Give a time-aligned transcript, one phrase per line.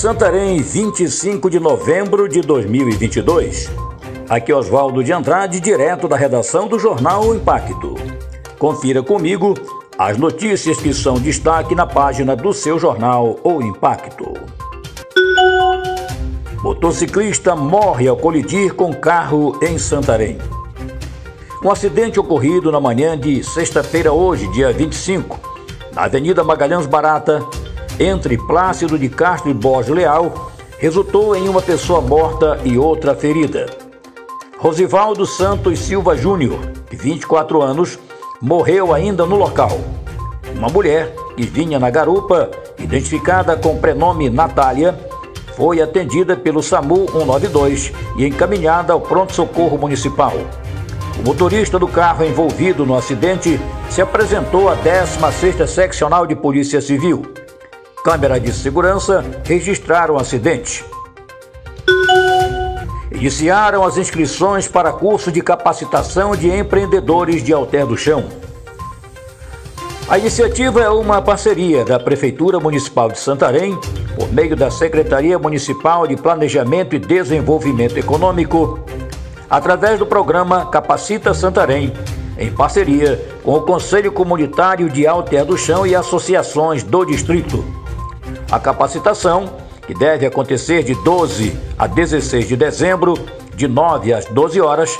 [0.00, 3.68] Santarém, 25 de novembro de 2022.
[4.30, 7.96] Aqui Oswaldo de Andrade, direto da redação do jornal Impacto.
[8.58, 9.52] Confira comigo
[9.98, 14.32] as notícias que são destaque na página do seu jornal O Impacto.
[16.62, 20.38] Motociclista morre ao colidir com carro em Santarém.
[21.62, 25.38] Um acidente ocorrido na manhã de sexta-feira, hoje, dia 25,
[25.94, 27.46] na Avenida Magalhães Barata,
[28.00, 33.66] entre Plácido de Castro e Borges Leal, resultou em uma pessoa morta e outra ferida.
[34.58, 36.58] Rosivaldo Santos Silva Júnior,
[36.90, 37.98] de 24 anos,
[38.40, 39.78] morreu ainda no local.
[40.56, 44.98] Uma mulher que vinha na garupa, identificada com o prenome Natália,
[45.54, 50.32] foi atendida pelo SAMU 192 e encaminhada ao pronto-socorro municipal.
[51.18, 57.22] O motorista do carro envolvido no acidente se apresentou à 16ª Seccional de Polícia Civil.
[58.02, 60.82] Câmera de segurança registraram o acidente.
[63.12, 68.24] Iniciaram as inscrições para curso de capacitação de empreendedores de Alter do Chão.
[70.08, 73.78] A iniciativa é uma parceria da Prefeitura Municipal de Santarém,
[74.16, 78.80] por meio da Secretaria Municipal de Planejamento e Desenvolvimento Econômico,
[79.48, 81.92] através do programa Capacita Santarém,
[82.38, 87.79] em parceria com o Conselho Comunitário de Alter do Chão e associações do distrito.
[88.50, 89.48] A capacitação,
[89.86, 93.14] que deve acontecer de 12 a 16 de dezembro,
[93.54, 94.98] de 9 às 12 horas,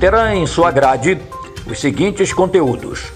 [0.00, 1.20] terá em sua grade
[1.64, 3.12] os seguintes conteúdos: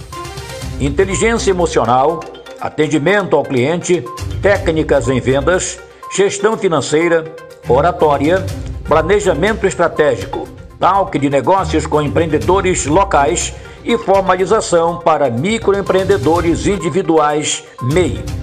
[0.81, 2.21] inteligência emocional,
[2.61, 4.05] atendimento ao cliente,
[4.41, 5.81] técnicas em vendas,
[6.15, 7.25] gestão financeira,
[7.69, 8.45] oratória,
[8.85, 10.47] planejamento estratégico,
[10.79, 13.53] talk de negócios com empreendedores locais
[13.85, 18.42] e formalização para microempreendedores individuais MEI.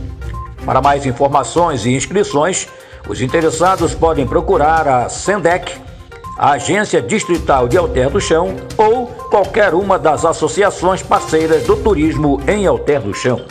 [0.70, 2.68] Para mais informações e inscrições,
[3.08, 5.76] os interessados podem procurar a Sendec,
[6.38, 12.40] a Agência Distrital de Alter do Chão ou qualquer uma das associações parceiras do turismo
[12.48, 13.42] em Alter do Chão.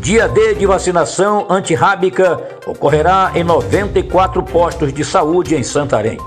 [0.00, 6.18] Dia D de vacinação antirrábica ocorrerá em 94 postos de saúde em Santarém.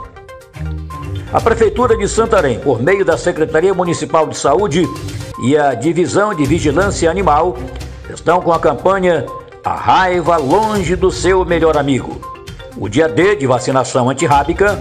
[1.34, 4.88] A Prefeitura de Santarém, por meio da Secretaria Municipal de Saúde
[5.44, 7.58] e a Divisão de Vigilância Animal,
[8.14, 9.26] estão com a campanha
[9.64, 12.22] A Raiva Longe do Seu Melhor Amigo.
[12.78, 14.80] O dia D de vacinação antirrábica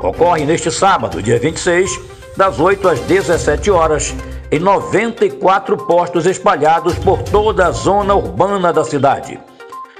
[0.00, 1.98] ocorre neste sábado, dia 26,
[2.36, 4.14] das 8 às 17 horas,
[4.50, 9.40] em 94 postos espalhados por toda a zona urbana da cidade.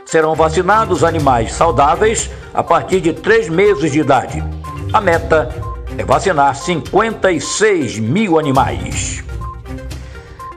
[0.04, 4.44] Serão vacinados animais saudáveis a partir de 3 meses de idade.
[4.92, 5.48] A meta
[5.96, 9.23] é vacinar 56 mil animais.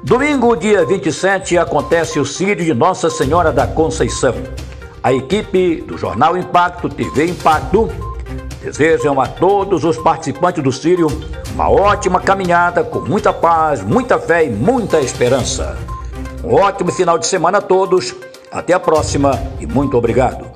[0.07, 4.33] Domingo, dia 27, acontece o Círio de Nossa Senhora da Conceição.
[5.03, 7.89] A equipe do Jornal Impacto, TV Impacto,
[8.63, 11.07] desejam a todos os participantes do Círio
[11.53, 15.77] uma ótima caminhada com muita paz, muita fé e muita esperança.
[16.41, 18.15] Um ótimo final de semana a todos.
[18.49, 20.46] Até a próxima e muito obrigado.